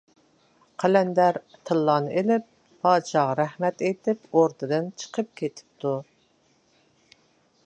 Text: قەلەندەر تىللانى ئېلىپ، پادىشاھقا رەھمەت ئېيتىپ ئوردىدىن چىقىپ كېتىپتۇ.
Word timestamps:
قەلەندەر 0.83 1.37
تىللانى 1.69 2.15
ئېلىپ، 2.21 2.49
پادىشاھقا 2.87 3.37
رەھمەت 3.43 3.87
ئېيتىپ 3.91 4.27
ئوردىدىن 4.41 4.93
چىقىپ 5.03 5.33
كېتىپتۇ. 5.43 5.97